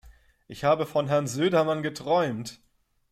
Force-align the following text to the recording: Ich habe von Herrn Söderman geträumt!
Ich 0.47 0.63
habe 0.63 0.87
von 0.87 1.05
Herrn 1.09 1.27
Söderman 1.27 1.83
geträumt! 1.83 2.59